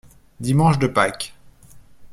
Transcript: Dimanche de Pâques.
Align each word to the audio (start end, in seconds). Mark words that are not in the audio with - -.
Dimanche 0.39 0.79
de 0.79 0.87
Pâques. 0.87 1.35